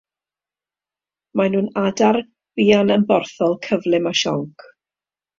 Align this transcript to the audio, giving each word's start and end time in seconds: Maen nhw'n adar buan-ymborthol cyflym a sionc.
Maen 1.41 1.51
nhw'n 1.55 1.67
adar 1.81 2.17
buan-ymborthol 2.61 3.53
cyflym 3.67 4.09
a 4.13 4.15
sionc. 4.21 4.65